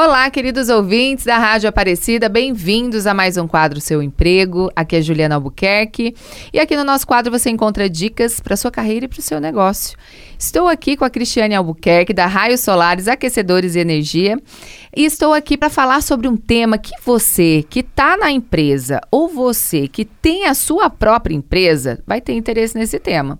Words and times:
Olá, 0.00 0.30
queridos 0.30 0.68
ouvintes 0.68 1.24
da 1.24 1.38
Rádio 1.38 1.68
Aparecida, 1.68 2.28
bem-vindos 2.28 3.04
a 3.04 3.12
mais 3.12 3.36
um 3.36 3.48
quadro 3.48 3.80
Seu 3.80 4.00
Emprego. 4.00 4.70
Aqui 4.76 4.94
é 4.94 5.02
Juliana 5.02 5.34
Albuquerque 5.34 6.14
e 6.52 6.60
aqui 6.60 6.76
no 6.76 6.84
nosso 6.84 7.04
quadro 7.04 7.32
você 7.32 7.50
encontra 7.50 7.90
dicas 7.90 8.38
para 8.38 8.56
sua 8.56 8.70
carreira 8.70 9.06
e 9.06 9.08
para 9.08 9.18
o 9.18 9.22
seu 9.22 9.40
negócio. 9.40 9.98
Estou 10.38 10.68
aqui 10.68 10.96
com 10.96 11.04
a 11.04 11.10
Cristiane 11.10 11.56
Albuquerque 11.56 12.14
da 12.14 12.26
Raios 12.26 12.60
Solares, 12.60 13.08
Aquecedores 13.08 13.74
e 13.74 13.80
Energia 13.80 14.40
e 14.96 15.04
estou 15.04 15.34
aqui 15.34 15.56
para 15.58 15.68
falar 15.68 16.00
sobre 16.00 16.28
um 16.28 16.36
tema 16.36 16.78
que 16.78 16.92
você 17.04 17.64
que 17.68 17.80
está 17.80 18.16
na 18.16 18.30
empresa 18.30 19.00
ou 19.10 19.28
você 19.28 19.88
que 19.88 20.04
tem 20.04 20.44
a 20.46 20.54
sua 20.54 20.88
própria 20.88 21.34
empresa 21.34 22.00
vai 22.06 22.20
ter 22.20 22.34
interesse 22.34 22.78
nesse 22.78 23.00
tema 23.00 23.36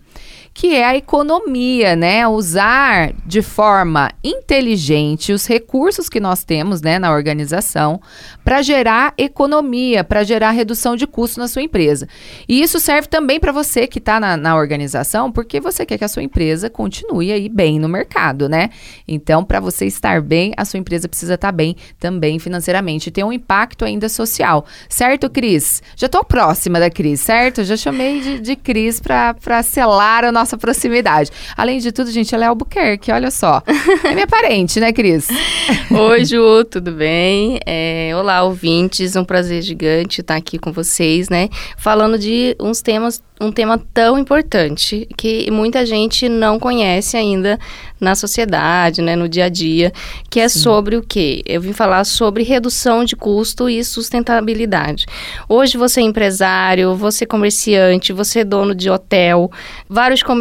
que 0.59 0.75
é 0.75 0.85
a 0.85 0.97
economia, 0.97 1.95
né? 1.95 2.27
Usar 2.27 3.13
de 3.25 3.43
forma 3.43 4.11
inteligente 4.25 5.33
os 5.33 5.47
recursos 5.47 6.09
que 6.09 6.19
nós 6.19 6.43
temos, 6.43 6.83
né, 6.83 6.99
na 6.99 7.13
organização 7.13 8.01
para 8.45 8.61
gerar 8.61 9.15
economia, 9.17 10.03
para 10.03 10.25
gerar 10.25 10.51
redução 10.51 10.97
de 10.97 11.07
custos 11.07 11.37
na 11.37 11.47
sua 11.47 11.63
empresa. 11.63 12.09
E 12.49 12.61
isso 12.61 12.81
serve 12.81 13.07
também 13.07 13.39
para 13.39 13.53
você 13.53 13.87
que 13.87 14.01
está 14.01 14.19
na, 14.19 14.37
na, 14.37 14.57
organização, 14.57 15.31
porque 15.31 15.61
você 15.61 15.87
quer 15.87 15.97
que 15.97 16.05
a 16.05 16.09
sua 16.09 16.25
empresa 16.25 16.69
continue 16.69 17.31
aí 17.31 17.49
bem 17.49 17.79
no 17.79 17.89
mercado, 17.89 18.49
né? 18.49 18.71
Então, 19.07 19.45
para 19.45 19.61
você 19.61 19.87
estar 19.87 20.21
bem, 20.21 20.55
a 20.57 20.65
sua 20.65 20.81
empresa 20.81 21.09
precisa 21.09 21.35
estar 21.35 21.49
tá 21.49 21.53
bem 21.53 21.77
também 22.01 22.41
financeiramente. 22.41 23.13
Tem 23.13 23.23
um 23.23 23.33
impacto 23.33 23.85
ainda 23.85 24.09
social. 24.09 24.67
Certo, 24.89 25.31
Cris? 25.31 25.85
Já 25.95 26.07
estou 26.07 26.25
próxima 26.25 26.81
da 26.81 26.91
Cris, 26.91 27.21
certo? 27.21 27.63
Já 27.63 27.77
chamei 27.77 28.21
de, 28.21 28.41
de 28.41 28.57
Cris 28.57 28.99
para 28.99 29.63
selar 29.63 30.25
a 30.25 30.33
nossa 30.49 30.57
proximidade. 30.57 31.31
Além 31.57 31.79
de 31.79 31.93
tudo, 31.93 32.11
gente, 32.11 32.35
ela 32.35 32.45
é 32.45 32.49
Albuquerque, 32.49 33.13
olha 33.13 33.31
só. 33.31 33.63
É 34.05 34.15
minha 34.15 34.27
parente, 34.27 34.81
né, 34.81 34.93
Cris? 34.93 35.29
Oi, 35.91 36.25
Ju, 36.25 36.65
tudo 36.65 36.93
bem? 36.93 37.61
É, 37.67 38.13
olá, 38.17 38.43
ouvintes, 38.43 39.15
um 39.17 39.25
prazer 39.25 39.61
gigante 39.61 40.23
estar 40.23 40.37
aqui 40.37 40.59
com 40.59 40.73
vocês, 40.73 41.29
né? 41.29 41.51
Falando 41.77 42.19
de 42.19 42.57
uns 42.59 42.81
temas 42.81 43.23
um 43.41 43.53
tema 43.53 43.81
tão 43.95 44.19
importante 44.19 45.09
que 45.17 45.51
muita 45.51 45.87
gente 45.87 46.29
não 46.29 46.59
conhece 46.59 47.17
ainda 47.17 47.59
na 48.01 48.15
sociedade, 48.15 49.03
né, 49.03 49.17
no 49.17 49.29
dia 49.29 49.45
a 49.45 49.49
dia, 49.49 49.93
que 50.31 50.41
é 50.41 50.49
Sim. 50.49 50.61
sobre 50.61 50.97
o 50.97 51.03
quê? 51.03 51.43
Eu 51.47 51.61
vim 51.61 51.73
falar 51.73 52.05
sobre 52.05 52.43
redução 52.43 53.05
de 53.05 53.17
custo 53.17 53.69
e 53.69 53.83
sustentabilidade. 53.85 55.07
Hoje 55.49 55.77
você 55.77 56.01
é 56.01 56.05
empresário, 56.05 56.95
você 56.95 57.25
é 57.25 57.27
comerciante, 57.27 58.13
você 58.13 58.41
é 58.41 58.45
dono 58.45 58.75
de 58.75 58.91
hotel, 58.91 59.51
vários 59.89 60.23
comerciantes 60.23 60.38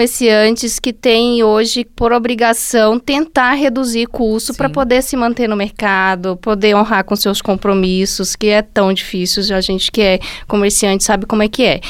que 0.81 0.94
têm 0.94 1.44
hoje 1.44 1.86
por 1.95 2.12
obrigação 2.12 3.00
tentar 3.00 3.53
reduzir 3.53 4.08
custo 4.08 4.54
para 4.54 4.70
poder 4.70 5.02
se 5.02 5.16
manter 5.16 5.48
no 5.48 5.56
mercado, 5.56 6.38
poder 6.38 6.76
honrar 6.76 7.04
com 7.04 7.16
seus 7.16 7.42
compromissos, 7.42 8.36
que 8.36 8.48
é 8.48 8.62
tão 8.62 8.94
difícil, 8.94 9.44
a 9.56 9.62
gente 9.62 9.92
que 9.92 10.02
é 10.02 10.20
comerciante 10.48 11.04
sabe 11.04 11.26
como 11.26 11.44
é 11.44 11.48
que 11.48 11.64
é. 11.64 11.81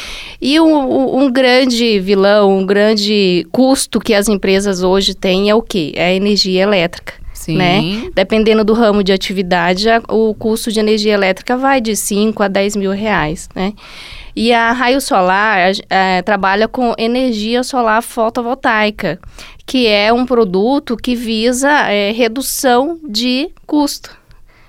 E 0.42 0.60
o 0.60 1.18
um 1.18 1.32
grande 1.32 2.00
vilão, 2.00 2.58
um 2.58 2.66
grande 2.66 3.46
custo 3.52 4.00
que 4.00 4.14
as 4.14 4.28
empresas 4.28 4.84
hoje 4.84 5.14
têm 5.14 5.50
é 5.50 5.56
o 5.56 5.62
quê? 5.62 5.92
É 5.96 6.08
a 6.08 6.14
energia 6.14 6.64
elétrica. 6.64 7.14
Sim. 7.34 7.56
Né? 7.56 8.10
Dependendo 8.14 8.64
do 8.64 8.74
ramo 8.74 9.04
de 9.04 9.14
atividade, 9.14 9.86
o 10.10 10.34
custo 10.34 10.72
de 10.72 10.80
energia 10.80 11.14
elétrica 11.14 11.56
vai 11.56 11.80
de 11.80 11.96
5 11.96 12.44
a 12.44 12.48
10 12.48 12.76
mil 12.76 12.92
reais, 12.92 13.48
né? 13.56 13.74
E 14.40 14.54
a 14.54 14.72
Raio 14.72 15.02
Solar 15.02 15.72
é, 15.90 16.22
trabalha 16.22 16.68
com 16.68 16.94
energia 16.96 17.64
solar 17.64 18.04
fotovoltaica, 18.04 19.20
que 19.66 19.88
é 19.88 20.14
um 20.14 20.28
produto 20.28 20.96
que 20.96 21.16
visa 21.16 21.72
é, 21.90 22.12
redução 22.12 23.00
de 23.04 23.50
custo. 23.66 24.16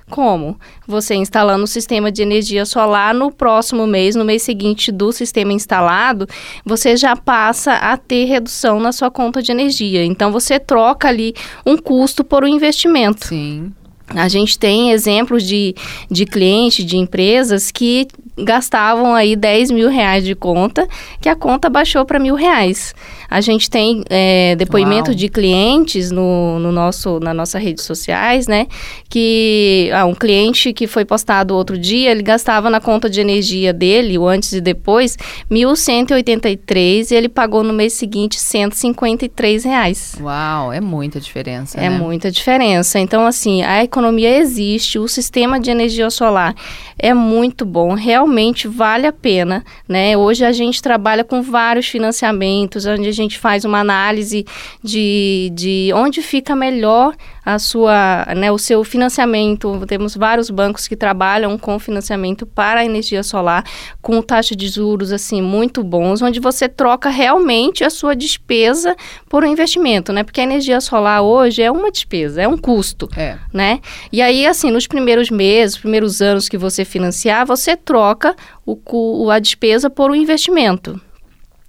Como? 0.08 0.58
Você 0.86 1.16
instalando 1.16 1.64
o 1.64 1.66
sistema 1.66 2.11
de 2.11 2.22
energia 2.22 2.64
solar 2.64 3.12
no 3.12 3.30
próximo 3.30 3.86
mês, 3.86 4.16
no 4.16 4.24
mês 4.24 4.42
seguinte 4.42 4.91
do 4.91 5.12
sistema 5.12 5.52
instalado, 5.52 6.27
você 6.64 6.96
já 6.96 7.14
passa 7.14 7.74
a 7.74 7.95
ter 7.98 8.24
redução 8.24 8.80
na 8.80 8.90
sua 8.90 9.11
conta 9.11 9.42
de 9.42 9.52
energia. 9.52 10.02
Então 10.02 10.33
você 10.33 10.58
troca 10.58 11.08
ali 11.08 11.34
um 11.67 11.77
custo 11.77 12.24
por 12.24 12.42
um 12.42 12.48
investimento. 12.48 13.27
Sim. 13.27 13.70
A 14.14 14.28
gente 14.28 14.58
tem 14.58 14.92
exemplos 14.92 15.42
de, 15.42 15.74
de 16.11 16.24
clientes, 16.24 16.86
de 16.86 16.96
empresas 16.96 17.70
que 17.70 18.08
gastavam 18.45 19.15
aí 19.15 19.37
10 19.37 19.71
mil 19.71 19.89
reais 19.89 20.25
de 20.25 20.35
conta, 20.35 20.87
que 21.21 21.29
a 21.29 21.37
conta 21.37 21.69
baixou 21.69 22.05
para 22.05 22.19
mil 22.19 22.35
reais. 22.35 22.95
A 23.30 23.40
gente 23.40 23.68
tem 23.68 24.02
é, 24.08 24.56
depoimento 24.56 25.11
Uau. 25.11 25.14
de 25.16 25.28
clientes 25.28 26.11
no, 26.11 26.58
no 26.58 26.72
nosso, 26.72 27.20
na 27.20 27.34
nossas 27.34 27.62
redes 27.62 27.84
sociais, 27.84 28.46
né? 28.46 28.66
Que 29.08 29.90
ah, 29.92 30.06
um 30.06 30.14
cliente 30.14 30.72
que 30.72 30.86
foi 30.86 31.05
postado 31.05 31.55
outro 31.55 31.78
dia, 31.78 32.11
ele 32.11 32.22
gastava 32.22 32.70
na 32.70 32.80
conta 32.80 33.08
de 33.11 33.20
energia 33.20 33.72
dele, 33.72 34.18
o 34.18 34.27
antes 34.27 34.52
e 34.52 34.61
depois, 34.61 35.16
1.183 35.50 37.11
e 37.11 37.14
ele 37.14 37.28
pagou 37.28 37.62
no 37.62 37.72
mês 37.72 37.92
seguinte 37.92 38.39
153 38.40 39.64
reais. 39.64 40.16
Uau, 40.20 40.72
é 40.72 40.80
muita 40.80 41.20
diferença. 41.20 41.78
É 41.78 41.89
né? 41.89 41.98
muita 41.98 42.30
diferença. 42.30 42.98
Então, 42.98 43.27
assim, 43.27 43.62
a 43.62 43.84
economia 43.84 44.39
existe, 44.39 44.98
o 44.98 45.06
sistema 45.06 45.60
de 45.60 45.70
energia 45.70 46.08
solar 46.10 46.55
é 46.98 47.14
muito 47.14 47.64
bom, 47.64 47.95
realmente 47.95 48.66
vale 48.66 49.06
a 49.06 49.12
pena, 49.12 49.64
né? 49.89 50.16
Hoje 50.16 50.45
a 50.45 50.52
gente 50.52 50.83
trabalha 50.83 51.22
com 51.22 51.40
vários 51.42 51.86
financiamentos, 51.86 52.86
onde 52.86 53.08
a 53.08 53.12
gente 53.23 53.39
faz 53.39 53.64
uma 53.64 53.80
análise 53.80 54.45
de, 54.83 55.51
de 55.55 55.90
onde 55.95 56.23
fica 56.23 56.56
melhor 56.56 57.14
a 57.45 57.58
sua, 57.58 58.27
né, 58.36 58.52
o 58.52 58.58
seu 58.58 58.84
financiamento. 58.84 59.83
Temos 59.86 60.14
vários 60.14 60.51
bancos 60.51 60.86
que 60.86 60.95
trabalham 60.95 61.57
com 61.57 61.78
financiamento 61.78 62.45
para 62.45 62.80
a 62.80 62.84
energia 62.84 63.23
solar, 63.23 63.64
com 64.02 64.20
taxa 64.20 64.55
de 64.55 64.68
juros 64.68 65.12
assim 65.12 65.40
muito 65.40 65.83
bons, 65.83 66.20
onde 66.20 66.40
você 66.40 66.68
troca 66.68 67.08
realmente 67.08 67.84
a 67.84 67.89
sua 67.89 68.14
despesa 68.14 68.95
por 69.30 69.45
um 69.45 69.46
investimento, 69.46 70.12
né? 70.12 70.23
Porque 70.23 70.42
a 70.42 70.45
energia 70.45 70.78
solar 70.80 71.23
hoje 71.23 71.62
é 71.62 71.70
uma 71.70 71.90
despesa, 71.90 72.42
é 72.42 72.46
um 72.48 72.58
custo, 72.58 73.08
é. 73.17 73.39
né? 73.51 73.80
E 74.12 74.20
aí 74.20 74.46
assim, 74.46 74.70
nos 74.70 74.86
primeiros 74.86 75.30
meses, 75.30 75.78
primeiros 75.78 76.20
anos 76.20 76.51
que 76.51 76.58
você 76.58 76.84
financiar, 76.84 77.46
você 77.46 77.74
troca 77.77 78.36
o, 78.67 79.30
a 79.30 79.39
despesa 79.39 79.89
por 79.89 80.11
um 80.11 80.14
investimento. 80.14 81.01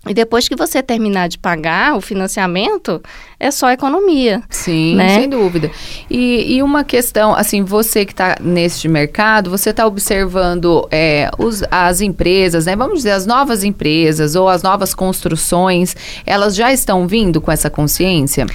E 0.07 0.13
depois 0.13 0.47
que 0.47 0.55
você 0.55 0.81
terminar 0.81 1.27
de 1.27 1.37
pagar 1.37 1.95
o 1.95 2.01
financiamento, 2.01 3.01
é 3.39 3.51
só 3.51 3.71
economia. 3.71 4.43
Sim, 4.49 4.95
né? 4.95 5.19
sem 5.19 5.29
dúvida. 5.29 5.71
E, 6.09 6.55
e 6.55 6.63
uma 6.63 6.83
questão, 6.83 7.33
assim, 7.33 7.63
você 7.63 8.05
que 8.05 8.11
está 8.11 8.35
neste 8.41 8.89
mercado, 8.89 9.49
você 9.49 9.69
está 9.69 9.87
observando 9.87 10.85
é, 10.91 11.31
os, 11.37 11.63
as 11.71 12.01
empresas, 12.01 12.65
né? 12.65 12.75
Vamos 12.75 12.97
dizer, 12.97 13.11
as 13.11 13.25
novas 13.25 13.63
empresas 13.63 14.35
ou 14.35 14.49
as 14.49 14.61
novas 14.61 14.93
construções, 14.93 15.95
elas 16.25 16.53
já 16.55 16.73
estão 16.73 17.07
vindo 17.07 17.39
com 17.39 17.51
essa 17.51 17.69
consciência? 17.69 18.45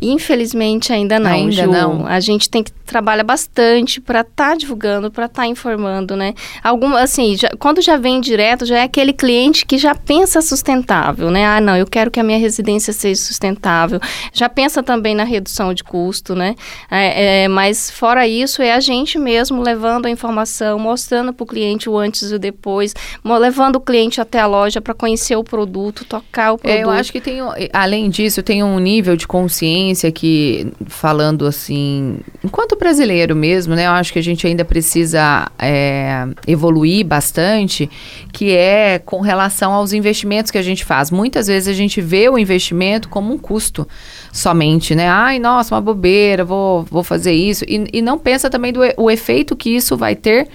Infelizmente 0.00 0.92
ainda 0.92 1.18
não, 1.18 1.30
Ainda 1.30 1.64
Ju. 1.64 1.70
não. 1.70 2.06
A 2.06 2.18
gente 2.18 2.48
tem 2.48 2.62
que 2.62 2.72
trabalhar 2.72 3.24
bastante 3.24 4.00
para 4.00 4.22
estar 4.22 4.50
tá 4.50 4.54
divulgando, 4.54 5.10
para 5.10 5.26
estar 5.26 5.42
tá 5.42 5.48
informando, 5.48 6.16
né? 6.16 6.34
Algum, 6.62 6.96
assim, 6.96 7.36
já, 7.36 7.50
quando 7.58 7.82
já 7.82 7.96
vem 7.96 8.20
direto, 8.20 8.64
já 8.64 8.78
é 8.78 8.82
aquele 8.82 9.12
cliente 9.12 9.66
que 9.66 9.76
já 9.76 9.94
pensa 9.94 10.40
sustentável, 10.40 11.30
né? 11.30 11.46
Ah, 11.46 11.60
não, 11.60 11.76
eu 11.76 11.86
quero 11.86 12.10
que 12.10 12.18
a 12.18 12.24
minha 12.24 12.38
residência 12.38 12.92
seja 12.92 13.20
sustentável 13.20 14.00
já 14.32 14.48
pensa 14.48 14.82
também 14.82 15.14
na 15.14 15.24
redução 15.24 15.74
de 15.74 15.82
custo, 15.82 16.34
né? 16.34 16.54
É, 16.90 17.44
é, 17.44 17.48
mas 17.48 17.90
fora 17.90 18.26
isso, 18.26 18.62
é 18.62 18.72
a 18.72 18.80
gente 18.80 19.18
mesmo 19.18 19.62
levando 19.62 20.06
a 20.06 20.10
informação, 20.10 20.78
mostrando 20.78 21.32
para 21.32 21.44
o 21.44 21.46
cliente 21.46 21.88
o 21.88 21.96
antes 21.96 22.30
e 22.30 22.34
o 22.34 22.38
depois, 22.38 22.94
levando 23.24 23.76
o 23.76 23.80
cliente 23.80 24.20
até 24.20 24.40
a 24.40 24.46
loja 24.46 24.80
para 24.80 24.94
conhecer 24.94 25.36
o 25.36 25.44
produto, 25.44 26.04
tocar 26.04 26.52
o 26.52 26.58
produto. 26.58 26.78
É, 26.78 26.84
eu 26.84 26.90
acho 26.90 27.12
que 27.12 27.20
tem, 27.20 27.38
além 27.72 28.08
disso, 28.10 28.42
tem 28.42 28.62
um 28.62 28.78
nível 28.78 29.16
de 29.16 29.26
consciência 29.26 30.10
que, 30.12 30.72
falando 30.86 31.46
assim, 31.46 32.18
enquanto 32.44 32.76
brasileiro 32.76 33.34
mesmo, 33.34 33.74
né? 33.74 33.86
Eu 33.86 33.92
acho 33.92 34.12
que 34.12 34.18
a 34.18 34.22
gente 34.22 34.46
ainda 34.46 34.64
precisa 34.64 35.50
é, 35.58 36.26
evoluir 36.46 37.04
bastante, 37.04 37.90
que 38.32 38.52
é 38.52 38.98
com 38.98 39.20
relação 39.20 39.72
aos 39.72 39.92
investimentos 39.92 40.50
que 40.50 40.58
a 40.58 40.62
gente 40.62 40.84
faz. 40.84 41.10
Muitas 41.10 41.46
vezes 41.46 41.68
a 41.68 41.72
gente 41.72 42.00
vê 42.00 42.28
o 42.28 42.38
investimento 42.38 43.08
como 43.08 43.32
um 43.32 43.38
custo 43.38 43.86
somente, 44.32 44.94
né? 44.94 45.08
Ai, 45.08 45.38
nossa, 45.38 45.74
uma 45.74 45.80
bobeira, 45.80 46.44
vou, 46.44 46.84
vou 46.84 47.02
fazer 47.02 47.32
isso. 47.32 47.64
E, 47.66 47.86
e 47.92 48.02
não 48.02 48.18
pensa 48.18 48.50
também 48.50 48.72
do 48.72 48.80
o 48.96 49.10
efeito 49.10 49.56
que 49.56 49.70
isso 49.70 49.96
vai 49.96 50.14
ter 50.14 50.48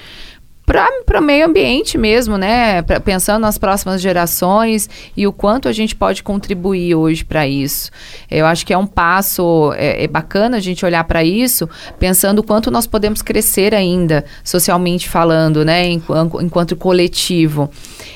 para 0.65 1.19
o 1.19 1.21
meio 1.21 1.45
ambiente 1.45 1.97
mesmo, 1.97 2.37
né? 2.37 2.81
Pra, 2.81 2.99
pensando 2.99 3.41
nas 3.41 3.57
próximas 3.57 4.01
gerações 4.01 4.89
e 5.15 5.27
o 5.27 5.31
quanto 5.31 5.69
a 5.69 5.71
gente 5.71 5.95
pode 5.95 6.23
contribuir 6.23 6.95
hoje 6.95 7.23
para 7.23 7.47
isso. 7.47 7.91
Eu 8.29 8.45
acho 8.45 8.65
que 8.65 8.73
é 8.73 8.77
um 8.77 8.87
passo, 8.87 9.73
é, 9.77 10.03
é 10.03 10.07
bacana 10.07 10.57
a 10.57 10.59
gente 10.59 10.83
olhar 10.83 11.03
para 11.03 11.23
isso, 11.23 11.69
pensando 11.99 12.39
o 12.39 12.43
quanto 12.43 12.71
nós 12.71 12.87
podemos 12.87 13.21
crescer 13.21 13.75
ainda, 13.75 14.25
socialmente 14.43 15.07
falando, 15.07 15.63
né? 15.63 15.87
Enquanto, 15.87 16.41
enquanto 16.41 16.75
coletivo. 16.75 17.69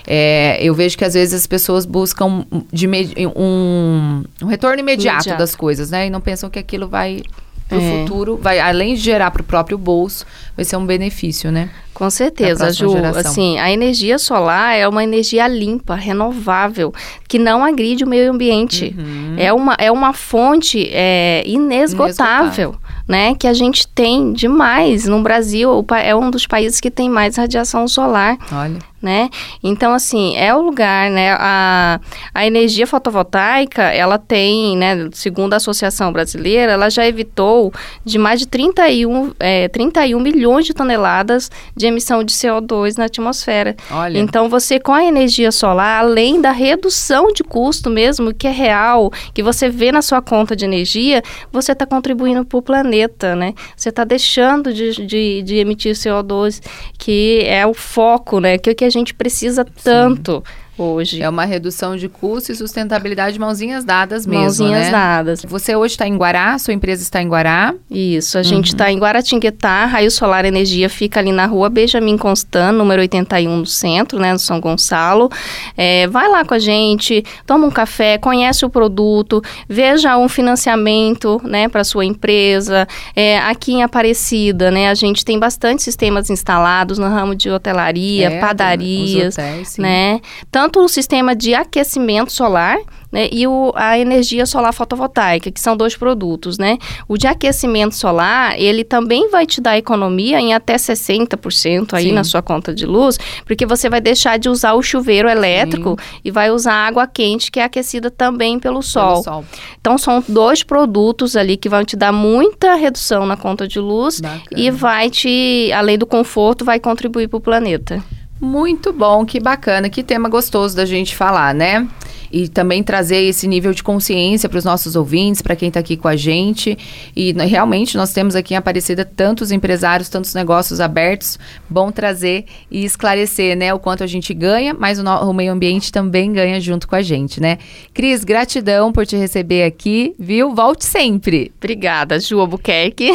É, 0.07 0.57
eu 0.61 0.73
vejo 0.73 0.97
que 0.97 1.05
às 1.05 1.13
vezes 1.13 1.33
as 1.35 1.45
pessoas 1.45 1.85
buscam 1.85 2.45
de 2.73 2.87
um, 2.87 4.23
um 4.41 4.47
retorno 4.47 4.79
imediato, 4.79 5.17
imediato 5.17 5.37
das 5.37 5.55
coisas, 5.55 5.91
né? 5.91 6.07
E 6.07 6.09
não 6.09 6.19
pensam 6.19 6.49
que 6.49 6.57
aquilo 6.57 6.87
vai 6.87 7.21
para 7.69 7.77
o 7.77 7.81
é. 7.81 7.99
futuro, 7.99 8.39
vai 8.41 8.59
além 8.59 8.95
de 8.95 9.01
gerar 9.01 9.29
para 9.29 9.41
o 9.41 9.45
próprio 9.45 9.77
bolso, 9.77 10.25
vai 10.55 10.65
ser 10.65 10.75
um 10.75 10.85
benefício, 10.85 11.51
né? 11.51 11.69
Com 11.93 12.09
certeza, 12.09 12.71
Ju. 12.71 12.89
Geração. 12.89 13.19
Assim, 13.19 13.59
a 13.59 13.71
energia 13.71 14.17
solar 14.17 14.75
é 14.75 14.87
uma 14.87 15.03
energia 15.03 15.47
limpa, 15.47 15.95
renovável, 15.95 16.93
que 17.27 17.37
não 17.37 17.63
agride 17.63 18.03
o 18.03 18.07
meio 18.07 18.31
ambiente. 18.31 18.95
Uhum. 18.97 19.35
É, 19.37 19.53
uma, 19.53 19.75
é 19.77 19.91
uma 19.91 20.13
fonte 20.13 20.89
é, 20.91 21.43
inesgotável. 21.45 22.71
inesgotável 22.71 22.75
né, 23.07 23.35
que 23.35 23.47
a 23.47 23.53
gente 23.53 23.87
tem 23.87 24.31
demais 24.33 25.05
no 25.05 25.21
Brasil, 25.21 25.85
é 26.03 26.15
um 26.15 26.29
dos 26.31 26.47
países 26.47 26.79
que 26.79 26.89
tem 26.89 27.09
mais 27.09 27.37
radiação 27.37 27.87
solar. 27.87 28.37
Olha 28.51 28.88
né? 29.01 29.29
Então, 29.63 29.93
assim, 29.93 30.35
é 30.35 30.53
o 30.53 30.61
lugar, 30.61 31.09
né? 31.09 31.31
A, 31.39 31.99
a 32.33 32.45
energia 32.45 32.85
fotovoltaica, 32.85 33.83
ela 33.83 34.17
tem, 34.17 34.75
né, 34.77 35.09
segundo 35.13 35.53
a 35.53 35.57
Associação 35.57 36.11
Brasileira, 36.11 36.73
ela 36.73 36.89
já 36.89 37.07
evitou 37.07 37.73
de 38.03 38.17
mais 38.17 38.39
de 38.39 38.47
31, 38.47 39.33
é, 39.39 39.67
31 39.67 40.19
milhões 40.19 40.65
de 40.65 40.73
toneladas 40.73 41.49
de 41.75 41.87
emissão 41.87 42.23
de 42.23 42.33
CO2 42.33 42.97
na 42.97 43.05
atmosfera. 43.05 43.75
Olha. 43.91 44.19
Então, 44.19 44.49
você 44.49 44.79
com 44.79 44.93
a 44.93 45.03
energia 45.03 45.51
solar, 45.51 45.99
além 45.99 46.41
da 46.41 46.51
redução 46.51 47.31
de 47.31 47.43
custo 47.43 47.89
mesmo, 47.89 48.33
que 48.33 48.47
é 48.47 48.51
real, 48.51 49.11
que 49.33 49.41
você 49.41 49.69
vê 49.69 49.91
na 49.91 50.01
sua 50.01 50.21
conta 50.21 50.55
de 50.55 50.65
energia, 50.65 51.21
você 51.51 51.71
está 51.71 51.85
contribuindo 51.85 52.43
para 52.45 52.57
o 52.57 52.61
planeta, 52.61 53.35
né? 53.35 53.53
Você 53.75 53.89
está 53.89 54.03
deixando 54.03 54.73
de, 54.73 55.05
de, 55.05 55.41
de 55.41 55.55
emitir 55.55 55.95
CO2, 55.95 56.61
que 56.97 57.41
é 57.45 57.65
o 57.65 57.73
foco, 57.73 58.39
né? 58.39 58.57
Que, 58.57 58.73
que 58.73 58.88
a 58.89 58.91
gente 58.91 59.13
precisa 59.13 59.63
tanto. 59.63 60.43
Sim 60.45 60.68
hoje. 60.83 61.21
É 61.21 61.29
uma 61.29 61.45
redução 61.45 61.95
de 61.95 62.07
custo 62.07 62.51
e 62.51 62.55
sustentabilidade 62.55 63.39
mãozinhas 63.39 63.83
dadas 63.83 64.25
mesmo, 64.25 64.43
Mãozinhas 64.43 64.85
né? 64.85 64.91
dadas. 64.91 65.41
Você 65.43 65.75
hoje 65.75 65.93
está 65.93 66.07
em 66.07 66.15
Guará, 66.15 66.57
sua 66.59 66.73
empresa 66.73 67.01
está 67.01 67.21
em 67.21 67.27
Guará? 67.27 67.73
Isso, 67.89 68.37
a 68.37 68.43
gente 68.43 68.67
está 68.67 68.85
uhum. 68.85 68.91
em 68.91 68.99
Guaratinguetá, 68.99 69.85
Raio 69.85 70.11
Solar 70.11 70.45
Energia 70.45 70.89
fica 70.89 71.19
ali 71.19 71.31
na 71.31 71.45
rua 71.45 71.69
Benjamin 71.69 72.17
Constant, 72.17 72.73
número 72.73 73.01
81 73.01 73.57
no 73.57 73.65
centro, 73.65 74.19
né, 74.19 74.33
no 74.33 74.39
São 74.39 74.59
Gonçalo. 74.59 75.29
É, 75.77 76.07
vai 76.07 76.29
lá 76.29 76.43
com 76.43 76.53
a 76.53 76.59
gente, 76.59 77.23
toma 77.45 77.65
um 77.65 77.71
café, 77.71 78.17
conhece 78.17 78.65
o 78.65 78.69
produto, 78.69 79.41
veja 79.67 80.17
um 80.17 80.27
financiamento, 80.27 81.41
né, 81.43 81.67
para 81.67 81.83
sua 81.83 82.05
empresa. 82.05 82.87
É, 83.15 83.39
aqui 83.39 83.73
em 83.73 83.83
Aparecida, 83.83 84.69
né, 84.69 84.89
a 84.89 84.93
gente 84.93 85.23
tem 85.23 85.39
bastante 85.39 85.81
sistemas 85.81 86.29
instalados 86.29 86.97
no 86.97 87.07
ramo 87.07 87.35
de 87.35 87.49
hotelaria, 87.49 88.29
é, 88.29 88.39
padarias, 88.39 89.37
hotéis, 89.37 89.77
né, 89.77 90.19
tanto 90.51 90.68
tanto 90.69 90.85
o 90.85 90.87
sistema 90.87 91.35
de 91.35 91.55
aquecimento 91.55 92.31
solar 92.31 92.77
né, 93.11 93.27
e 93.31 93.47
o, 93.47 93.73
a 93.75 93.97
energia 93.97 94.45
solar 94.45 94.71
fotovoltaica, 94.71 95.49
que 95.49 95.59
são 95.59 95.75
dois 95.75 95.97
produtos, 95.97 96.59
né? 96.59 96.77
O 97.07 97.17
de 97.17 97.25
aquecimento 97.25 97.95
solar, 97.95 98.53
ele 98.59 98.83
também 98.83 99.31
vai 99.31 99.47
te 99.47 99.59
dar 99.59 99.77
economia 99.79 100.39
em 100.39 100.53
até 100.53 100.75
60% 100.75 101.93
aí 101.93 102.03
Sim. 102.03 102.11
na 102.11 102.23
sua 102.23 102.43
conta 102.43 102.71
de 102.73 102.85
luz, 102.85 103.17
porque 103.45 103.65
você 103.65 103.89
vai 103.89 103.99
deixar 103.99 104.37
de 104.37 104.47
usar 104.47 104.73
o 104.73 104.83
chuveiro 104.83 105.27
elétrico 105.27 105.97
Sim. 105.99 106.19
e 106.23 106.29
vai 106.29 106.51
usar 106.51 106.73
água 106.73 107.07
quente 107.07 107.51
que 107.51 107.59
é 107.59 107.63
aquecida 107.63 108.11
também 108.11 108.59
pelo 108.59 108.83
sol. 108.83 109.23
pelo 109.23 109.23
sol. 109.23 109.45
Então 109.81 109.97
são 109.97 110.23
dois 110.27 110.61
produtos 110.61 111.35
ali 111.35 111.57
que 111.57 111.67
vão 111.67 111.83
te 111.83 111.95
dar 111.95 112.11
muita 112.11 112.75
redução 112.75 113.25
na 113.25 113.35
conta 113.35 113.67
de 113.67 113.79
luz 113.79 114.21
Bacana. 114.21 114.43
e 114.55 114.69
vai 114.69 115.09
te, 115.09 115.71
além 115.73 115.97
do 115.97 116.05
conforto, 116.05 116.63
vai 116.63 116.79
contribuir 116.79 117.27
para 117.27 117.37
o 117.37 117.41
planeta. 117.41 118.03
Muito 118.41 118.93
bom, 118.93 119.25
que 119.25 119.39
bacana, 119.39 119.89
que 119.89 120.01
tema 120.01 120.29
gostoso 120.29 120.75
da 120.75 120.85
gente 120.85 121.15
falar, 121.15 121.53
né? 121.53 121.87
E 122.31 122.47
também 122.47 122.83
trazer 122.83 123.23
esse 123.23 123.47
nível 123.47 123.73
de 123.73 123.83
consciência 123.83 124.47
para 124.47 124.57
os 124.57 124.65
nossos 124.65 124.95
ouvintes, 124.95 125.41
para 125.41 125.55
quem 125.55 125.69
está 125.69 125.79
aqui 125.79 125.97
com 125.97 126.07
a 126.07 126.15
gente. 126.15 126.77
E 127.15 127.31
realmente 127.33 127.97
nós 127.97 128.13
temos 128.13 128.35
aqui 128.35 128.53
em 128.53 128.57
Aparecida 128.57 129.03
tantos 129.03 129.51
empresários, 129.51 130.09
tantos 130.09 130.33
negócios 130.33 130.79
abertos. 130.79 131.39
Bom 131.69 131.91
trazer 131.91 132.45
e 132.69 132.85
esclarecer, 132.85 133.57
né, 133.57 133.73
o 133.73 133.79
quanto 133.79 134.03
a 134.03 134.07
gente 134.07 134.33
ganha, 134.33 134.73
mas 134.73 134.99
o, 134.99 135.03
o 135.03 135.33
meio 135.33 135.51
ambiente 135.51 135.91
também 135.91 136.31
ganha 136.31 136.59
junto 136.59 136.87
com 136.87 136.95
a 136.95 137.01
gente, 137.01 137.41
né? 137.41 137.57
Cris, 137.93 138.23
gratidão 138.23 138.91
por 138.91 139.05
te 139.05 139.15
receber 139.15 139.63
aqui, 139.63 140.13
viu? 140.19 140.53
Volte 140.53 140.85
sempre. 140.85 141.51
Obrigada, 141.57 142.19
Ju 142.19 142.39
Albuquerque. 142.39 143.11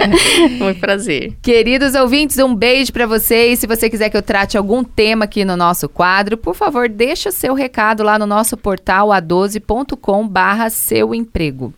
Muito 0.58 0.80
prazer. 0.80 1.34
Queridos 1.40 1.94
ouvintes, 1.94 2.36
um 2.38 2.54
beijo 2.54 2.92
para 2.92 3.06
vocês. 3.06 3.58
Se 3.58 3.66
você 3.66 3.88
quiser 3.88 4.10
que 4.10 4.16
eu 4.16 4.22
trate 4.22 4.58
algum 4.58 4.84
tema 4.84 5.24
aqui 5.24 5.44
no 5.44 5.56
nosso 5.56 5.88
quadro, 5.88 6.36
por 6.36 6.54
favor, 6.54 6.88
deixa 6.88 7.30
seu 7.30 7.54
recado 7.54 8.02
lá 8.02 8.18
no 8.18 8.26
nosso 8.26 8.57
portal 8.58 9.08
a12.com 9.08 10.28
barra 10.28 10.68
seu 10.68 11.14
emprego. 11.14 11.72